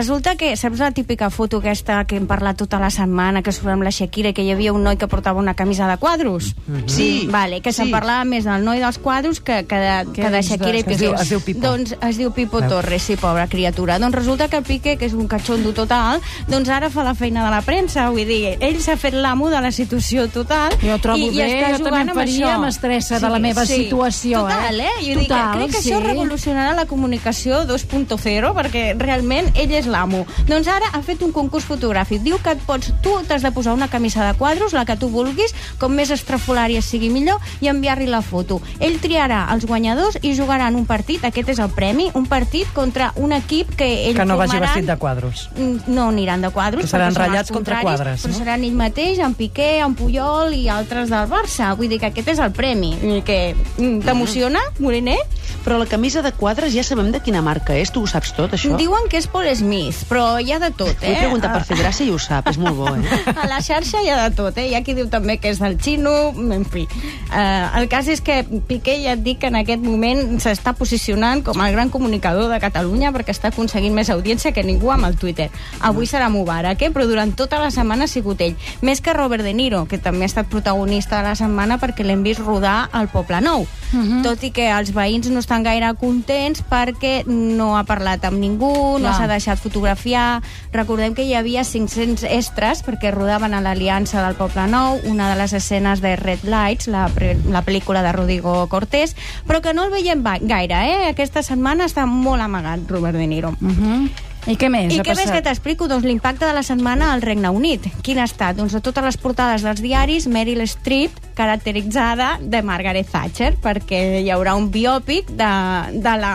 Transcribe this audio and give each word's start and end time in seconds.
Resulta 0.00 0.32
que, 0.40 0.54
saps 0.56 0.78
la 0.80 0.92
típica 0.96 1.28
foto 1.28 1.58
aquesta 1.60 1.98
que 2.08 2.16
hem 2.16 2.24
parlat 2.24 2.56
tota 2.56 2.78
la 2.80 2.88
setmana, 2.88 3.42
que 3.44 3.52
surt 3.52 3.68
amb 3.74 3.84
la 3.84 3.90
Shakira, 3.92 4.30
que 4.32 4.40
hi 4.46 4.48
havia 4.54 4.72
un 4.72 4.80
noi 4.86 4.96
que 4.96 5.04
portava 5.12 5.38
una 5.42 5.52
camisa 5.52 5.84
de 5.90 5.98
quadros? 6.00 6.54
Sí. 6.88 7.26
Vale, 7.28 7.58
que 7.60 7.68
se'n 7.76 7.90
Sí. 7.90 7.92
parlava 7.92 8.24
més 8.24 8.46
del 8.48 8.64
noi 8.64 8.80
dels 8.80 8.96
quadros 8.96 9.40
que, 9.44 9.66
que, 9.68 9.76
de, 9.76 10.06
que 10.14 10.30
de 10.32 10.40
Shakira 10.42 10.78
i 10.78 10.84
Piqué. 10.84 10.94
es 10.94 11.00
diu- 11.02 11.20
es 11.20 11.28
diu 11.28 11.40
Pipo. 11.44 11.60
Doncs 11.66 11.92
es 12.00 12.16
diu 12.16 12.30
Pipo 12.32 12.60
Veus? 12.60 12.70
Torres, 12.72 13.02
sí, 13.02 13.16
pobra 13.16 13.46
criatura. 13.46 13.98
Doncs 13.98 14.14
resulta 14.14 14.48
que 14.48 14.56
el 14.56 14.62
Piqué, 14.64 14.96
que 14.96 15.04
és 15.04 15.12
un 15.12 15.28
catxondo 15.28 15.74
total, 15.74 16.22
doncs 16.48 16.70
ara 16.70 16.88
fa 16.88 17.04
la 17.04 17.14
feina 17.14 17.44
de 17.44 17.50
la 17.50 17.60
premsa, 17.60 18.08
vull 18.08 18.24
dir, 18.24 18.56
ell 18.58 18.80
s'ha 18.80 18.96
fet 18.96 19.12
l'amo 19.12 19.50
de 19.50 19.60
la 19.60 19.70
situació 19.70 20.28
total. 20.30 20.72
Jo 20.80 20.96
trobo 20.98 21.18
i, 21.18 21.28
i 21.28 21.36
bé, 21.36 21.60
està 21.60 21.76
jo 21.76 21.84
també 21.84 21.90
jugant 21.90 22.00
em 22.00 22.08
amb 22.08 22.18
faria 22.22 22.56
mestressa 22.58 23.20
de 23.20 23.28
la 23.28 23.38
meva 23.38 23.66
situació, 23.66 24.48
eh? 24.48 24.54
Total, 24.54 24.80
eh? 24.80 24.96
Jo 25.02 25.18
dic, 25.20 25.28
Total, 25.28 25.58
crec 25.58 25.70
que 25.76 25.82
sí. 25.82 25.90
això 25.92 26.00
revolucionarà 26.00 26.72
la 26.74 26.86
comunicació 26.86 27.66
2.0 27.68 28.54
perquè 28.56 28.96
realment 28.98 29.52
ell 29.56 29.72
és 29.76 29.86
l'amo. 29.90 30.24
Doncs 30.48 30.68
ara 30.68 30.86
ha 30.92 31.02
fet 31.02 31.22
un 31.22 31.32
concurs 31.32 31.64
fotogràfic. 31.68 32.22
Diu 32.22 32.38
que 32.42 32.50
et 32.56 32.62
pots, 32.66 32.92
tu 33.02 33.10
t'has 33.28 33.42
de 33.42 33.50
posar 33.52 33.74
una 33.74 33.88
camisa 33.88 34.24
de 34.26 34.36
quadros, 34.38 34.72
la 34.72 34.84
que 34.84 34.96
tu 34.96 35.08
vulguis, 35.10 35.54
com 35.78 35.92
més 35.92 36.10
estrafolària 36.10 36.80
sigui 36.82 37.10
millor, 37.10 37.40
i 37.60 37.68
enviar-li 37.68 38.06
la 38.06 38.22
foto. 38.22 38.60
Ell 38.80 38.98
triarà 39.00 39.46
els 39.52 39.66
guanyadors 39.66 40.18
i 40.22 40.34
jugaran 40.36 40.76
un 40.76 40.86
partit, 40.86 41.24
aquest 41.24 41.48
és 41.50 41.58
el 41.58 41.70
premi, 41.70 42.10
un 42.14 42.26
partit 42.26 42.70
contra 42.72 43.12
un 43.16 43.32
equip 43.32 43.74
que 43.76 44.08
ell 44.08 44.16
Que 44.16 44.24
no 44.24 44.36
vagi 44.36 44.52
formaran. 44.56 44.74
vestit 44.74 44.90
de 44.90 44.96
quadros. 44.96 45.50
Mm, 45.56 45.76
No 45.94 46.08
aniran 46.08 46.40
de 46.42 46.50
quadros. 46.50 46.82
Que 46.82 46.88
seran 46.88 47.14
ratllats 47.14 47.50
contra 47.50 47.80
quadres, 47.82 48.22
Però 48.24 48.32
no? 48.32 48.38
seran 48.38 48.64
ell 48.64 48.72
mateix, 48.74 49.18
en 49.18 49.34
Piqué, 49.34 49.80
en 49.80 49.94
Puyol 49.94 50.54
i 50.54 50.68
altres 50.68 51.10
del 51.10 51.28
Barça. 51.28 51.74
Vull 51.76 51.88
dir 51.88 51.98
que 51.98 52.06
aquest 52.06 52.28
és 52.28 52.38
el 52.38 52.52
premi. 52.52 52.92
I 53.02 53.22
que 53.22 53.54
mm, 53.78 54.00
T'emociona, 54.04 54.60
Moliner? 54.78 55.18
Però 55.64 55.78
la 55.78 55.86
camisa 55.86 56.22
de 56.22 56.32
quadres 56.32 56.72
ja 56.74 56.84
sabem 56.86 57.10
de 57.12 57.20
quina 57.20 57.42
marca 57.44 57.74
és, 57.76 57.92
tu 57.92 58.04
ho 58.04 58.08
saps 58.08 58.32
tot, 58.36 58.54
això? 58.56 58.76
Diuen 58.80 59.08
que 59.10 59.18
és 59.20 59.26
Paul 59.30 59.48
Smith, 59.56 60.04
però 60.08 60.38
hi 60.40 60.52
ha 60.54 60.60
de 60.62 60.70
tot, 60.72 60.94
Vull 61.02 61.10
eh? 61.10 61.18
preguntar 61.20 61.52
per 61.52 61.64
fer 61.68 61.76
gràcia 61.80 62.06
i 62.06 62.12
ho 62.14 62.18
sap, 62.18 62.48
és 62.52 62.58
molt 62.60 62.78
bo, 62.78 62.94
eh? 62.94 63.20
A 63.42 63.48
la 63.50 63.60
xarxa 63.64 64.00
hi 64.02 64.08
ha 64.12 64.16
de 64.22 64.36
tot, 64.36 64.56
eh? 64.56 64.68
Hi 64.70 64.76
ha 64.78 64.82
qui 64.86 64.94
diu 64.96 65.10
també 65.12 65.36
que 65.40 65.52
és 65.52 65.60
del 65.60 65.76
xino, 65.80 66.14
en 66.56 66.64
fi. 66.64 66.86
Uh, 67.30 67.68
el 67.80 67.88
cas 67.92 68.08
és 68.08 68.22
que 68.24 68.40
Piqué 68.68 68.96
ja 69.04 69.14
et 69.16 69.24
dic 69.24 69.40
que 69.42 69.50
en 69.50 69.58
aquest 69.60 69.84
moment 69.84 70.40
s'està 70.42 70.74
posicionant 70.76 71.44
com 71.44 71.60
el 71.60 71.72
gran 71.76 71.92
comunicador 71.92 72.50
de 72.52 72.60
Catalunya 72.62 73.12
perquè 73.14 73.34
està 73.34 73.50
aconseguint 73.52 73.94
més 73.96 74.10
audiència 74.12 74.54
que 74.56 74.64
ningú 74.66 74.90
amb 74.92 75.08
el 75.08 75.18
Twitter. 75.20 75.50
Avui 75.86 76.08
serà 76.10 76.30
Mubarak, 76.32 76.82
eh? 76.86 76.92
però 76.94 77.06
durant 77.08 77.32
tota 77.36 77.60
la 77.60 77.70
setmana 77.74 78.08
ha 78.08 78.12
sigut 78.12 78.40
ell. 78.44 78.56
Més 78.86 79.00
que 79.04 79.14
Robert 79.16 79.44
De 79.44 79.54
Niro, 79.56 79.84
que 79.90 80.00
també 80.00 80.24
ha 80.26 80.30
estat 80.32 80.50
protagonista 80.52 81.20
de 81.20 81.30
la 81.30 81.36
setmana 81.38 81.80
perquè 81.82 82.06
l'hem 82.06 82.24
vist 82.26 82.42
rodar 82.44 82.88
al 82.92 83.08
Poble 83.12 83.40
Nou. 83.40 83.66
Uh 83.92 83.98
-huh. 83.98 84.22
Tot 84.22 84.42
i 84.44 84.50
que 84.50 84.70
els 84.70 84.92
veïns 84.94 85.28
no 85.30 85.40
estan 85.50 85.64
gaire 85.66 85.88
contents 85.98 86.60
perquè 86.62 87.24
no 87.26 87.72
ha 87.74 87.82
parlat 87.82 88.22
amb 88.28 88.38
ningú, 88.38 89.00
no 89.02 89.10
s'ha 89.10 89.26
deixat 89.26 89.58
fotografiar. 89.58 90.44
Recordem 90.70 91.16
que 91.18 91.24
hi 91.26 91.34
havia 91.34 91.64
500 91.66 92.22
extras 92.30 92.84
perquè 92.86 93.10
rodaven 93.10 93.58
a 93.58 93.64
l'Aliança 93.64 94.22
del 94.22 94.38
Poble 94.38 94.68
Nou, 94.70 95.00
una 95.10 95.26
de 95.32 95.34
les 95.40 95.56
escenes 95.58 96.04
de 96.06 96.14
Red 96.14 96.46
Lights, 96.46 96.86
la, 96.86 97.08
la 97.50 97.64
pel·lícula 97.66 98.06
de 98.06 98.14
Rodrigo 98.14 98.54
Cortés, 98.70 99.16
però 99.48 99.58
que 99.58 99.74
no 99.74 99.88
el 99.88 99.90
veiem 99.90 100.22
gaire, 100.22 100.84
eh? 100.86 101.10
Aquesta 101.10 101.42
setmana 101.42 101.90
està 101.90 102.06
molt 102.06 102.46
amagat 102.46 102.86
Robert 102.86 103.18
De 103.18 103.26
Niro. 103.26 103.56
Uh 103.58 103.74
-huh. 103.74 104.29
I 104.48 104.56
què 104.56 104.70
més 104.72 104.94
I 104.94 105.02
què 105.04 105.14
més 105.18 105.28
que 105.28 105.42
t'explico? 105.44 105.88
Doncs 105.90 106.06
l'impacte 106.08 106.46
de 106.46 106.54
la 106.56 106.62
setmana 106.64 107.10
al 107.12 107.20
Regne 107.24 107.50
Unit. 107.52 107.90
Quin 108.06 108.20
ha 108.22 108.28
estat? 108.28 108.56
Doncs 108.56 108.78
a 108.78 108.80
totes 108.84 109.04
les 109.04 109.20
portades 109.20 109.66
dels 109.66 109.82
diaris, 109.84 110.28
Meryl 110.30 110.64
Streep 110.68 111.18
caracteritzada 111.36 112.38
de 112.40 112.62
Margaret 112.64 113.08
Thatcher, 113.12 113.54
perquè 113.60 114.20
hi 114.22 114.32
haurà 114.32 114.56
un 114.56 114.70
biòpic 114.72 115.32
de, 115.36 115.52
de 116.00 116.16
la 116.20 116.34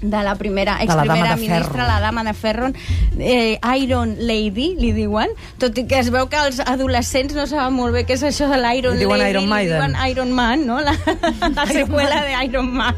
de 0.00 0.22
la 0.22 0.34
primera, 0.36 0.78
ex-primera 0.82 1.34
de 1.34 1.40
ministra, 1.40 1.86
la 1.86 2.00
dama 2.00 2.24
de 2.24 2.34
ferro, 2.34 2.68
eh, 3.18 3.58
Iron 3.78 4.16
Lady, 4.18 4.74
li 4.78 4.92
diuen, 4.92 5.28
tot 5.58 5.78
i 5.78 5.86
que 5.86 5.98
es 5.98 6.10
veu 6.12 6.28
que 6.28 6.36
els 6.36 6.60
adolescents 6.60 7.34
no 7.34 7.46
saben 7.46 7.72
molt 7.76 7.94
bé 7.94 8.04
què 8.04 8.16
és 8.18 8.22
això 8.26 8.48
de 8.50 8.58
l'Iron 8.60 8.98
Li 8.98 9.04
diuen 9.06 9.18
Lady, 9.18 9.30
Iron 9.30 9.44
li 9.44 9.50
Maiden. 9.50 9.76
diuen 9.94 10.10
Iron 10.10 10.32
Man, 10.32 10.66
no? 10.66 10.80
La, 10.84 10.92
la 11.54 11.66
seqüela 11.66 12.24
de 12.26 12.34
Iron 12.44 12.72
Man. 12.74 12.94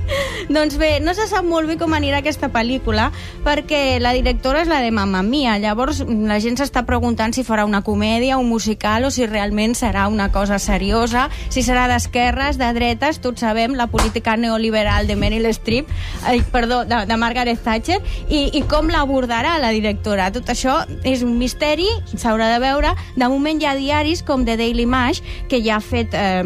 doncs 0.48 0.76
bé, 0.78 0.98
no 1.00 1.14
se 1.14 1.26
sap 1.30 1.44
molt 1.44 1.68
bé 1.68 1.76
com 1.78 1.92
anirà 1.94 2.18
aquesta 2.22 2.48
pel·lícula 2.50 3.10
perquè 3.44 4.00
la 4.00 4.12
directora 4.16 4.62
és 4.64 4.68
la 4.68 4.80
de 4.82 4.90
Mamma 4.90 5.22
Mia. 5.22 5.58
Llavors 5.62 6.02
la 6.08 6.40
gent 6.42 6.58
s'està 6.58 6.82
preguntant 6.86 7.34
si 7.36 7.44
farà 7.46 7.64
una 7.68 7.82
comèdia, 7.86 8.38
un 8.38 8.48
musical 8.48 9.04
o 9.06 9.10
si 9.10 9.26
realment 9.26 9.74
serà 9.78 10.08
una 10.08 10.30
cosa 10.32 10.58
seriosa, 10.58 11.28
si 11.50 11.62
serà 11.62 11.86
d'esquerres, 11.90 12.58
de 12.58 12.72
dretes, 12.74 13.20
tots 13.20 13.40
sabem 13.46 13.74
la 13.78 13.86
política 13.86 14.36
neoliberal 14.36 15.06
de 15.06 15.16
Meryl 15.16 15.46
Streep, 15.54 15.86
eh, 16.30 16.42
perdó, 16.52 16.84
de, 16.88 17.02
de 17.06 17.16
Margaret 17.16 17.60
Thatcher, 17.62 18.00
i, 18.28 18.50
i 18.58 18.62
com 18.68 18.88
l'abordarà 18.92 19.56
la 19.62 19.70
directora. 19.74 20.30
Tot 20.34 20.48
això 20.52 20.78
és 21.04 21.22
un 21.26 21.36
misteri, 21.38 21.86
s'haurà 22.14 22.48
de 22.54 22.60
veure. 22.62 22.94
De 23.16 23.28
moment 23.28 23.60
hi 23.62 23.66
ha 23.68 23.74
diaris 23.76 24.22
com 24.26 24.44
The 24.46 24.56
Daily 24.56 24.86
Mash, 24.86 25.22
que 25.48 25.60
ja 25.64 25.76
ha 25.76 25.80
fet, 25.84 26.14
eh, 26.14 26.42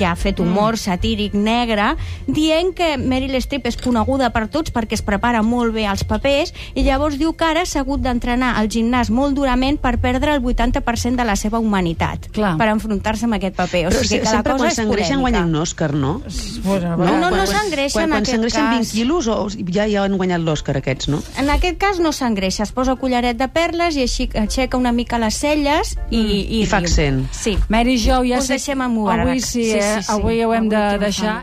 ja 0.00 0.12
ha 0.12 0.16
fet 0.16 0.40
humor 0.40 0.78
satíric 0.80 1.34
negre, 1.34 1.94
dient 2.26 2.74
que 2.74 2.96
Meryl 2.98 3.36
Streep 3.42 3.66
és 3.70 3.76
coneguda 3.80 4.30
per 4.34 4.46
tots 4.52 4.72
perquè 4.74 4.94
es 4.98 5.02
prepara 5.04 5.42
molt 5.42 5.74
bé 5.74 5.86
els 5.90 6.04
papers, 6.04 6.52
i 6.74 6.82
llavors 6.86 7.18
diu 7.20 7.32
que 7.36 7.44
ara 7.44 7.64
s'ha 7.66 7.80
hagut 7.84 8.00
d'entrenar 8.04 8.54
al 8.58 8.68
gimnàs 8.72 9.10
molt 9.10 9.34
durament 9.36 9.78
per 9.80 9.96
perdre 10.02 10.34
el 10.34 10.42
80% 10.42 11.16
de 11.16 11.24
la 11.24 11.36
seva 11.36 11.58
humanitat, 11.62 12.28
Clar. 12.34 12.56
per 12.58 12.68
enfrontar-se 12.72 13.26
amb 13.28 13.34
aquest 13.38 13.56
paper. 13.56 13.86
O 13.88 13.90
Però 13.90 14.02
sigui 14.04 14.20
que 14.20 14.24
la 14.28 14.30
sempre 14.38 14.52
cosa 14.52 14.64
quan 14.64 14.74
s'engreixen 14.78 15.20
guanyen 15.20 15.44
un 15.50 15.60
Òscar, 15.62 15.92
no? 15.94 16.20
Bueno, 16.64 16.96
No, 16.96 17.04
no, 17.04 17.04
Quan- 17.04 17.20
no 17.20 17.28
quan- 17.30 17.46
s'engreixen 17.46 17.92
quan, 17.92 18.04
en 18.04 18.10
quan 18.10 18.22
aquest 18.22 18.32
s'engreixen 18.34 18.64
cas. 18.64 18.78
20 18.78 18.92
quilos 18.92 19.26
o 19.28 19.48
ja, 19.72 19.83
ja 19.90 20.04
han 20.04 20.16
guanyat 20.20 20.40
l'Òscar 20.44 20.76
aquests, 20.80 21.08
no? 21.12 21.22
En 21.40 21.50
aquest 21.52 21.78
cas 21.82 21.98
no 22.02 22.12
s'engreixa, 22.12 22.62
es 22.64 22.72
posa 22.72 22.96
collaret 23.00 23.36
de 23.40 23.48
perles 23.48 23.96
i 23.96 24.04
així 24.06 24.28
aixeca 24.34 24.76
una 24.80 24.92
mica 24.92 25.18
les 25.18 25.34
celles 25.40 25.94
i, 26.10 26.20
i, 26.20 26.62
I 26.62 26.66
fa 26.70 26.78
accent. 26.82 27.24
Sí. 27.32 27.56
Mary 27.68 27.96
Jo, 27.98 28.22
ja 28.26 28.38
Us 28.38 28.48
sé... 28.48 28.58
deixem 28.58 28.80
amb 28.84 28.94
Mubarak. 28.98 29.26
Avui 29.28 29.40
sí, 29.40 29.64
Sí, 29.64 29.70
eh? 29.78 29.82
sí, 30.00 30.06
sí. 30.06 30.12
Avui 30.12 30.42
ho 30.44 30.52
hem 30.54 30.68
Avui 30.68 30.76
de 30.76 30.98
deixar. 31.04 31.34